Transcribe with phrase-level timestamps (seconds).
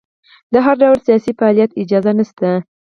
[0.53, 2.47] د هر ډول سیاسي فعالیت اجازه نشته.